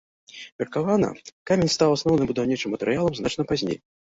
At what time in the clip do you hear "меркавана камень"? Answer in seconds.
0.61-1.71